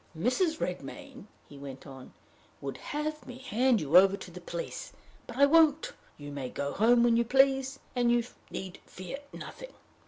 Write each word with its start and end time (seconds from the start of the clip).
"Mrs. 0.17 0.57
Redmain," 0.59 1.25
he 1.47 1.59
went 1.59 1.85
on, 1.85 2.11
"would 2.59 2.77
have 2.77 3.27
me 3.27 3.37
hand 3.37 3.79
you 3.79 3.95
over 3.95 4.17
to 4.17 4.31
the 4.31 4.41
police; 4.41 4.93
but 5.27 5.37
I 5.37 5.45
won't. 5.45 5.93
You 6.17 6.31
may 6.31 6.49
go 6.49 6.73
home 6.73 7.03
when 7.03 7.17
you 7.17 7.23
please, 7.23 7.77
and 7.95 8.11
you 8.11 8.23
need 8.49 8.79
fear 8.87 9.19
nothing." 9.31 9.73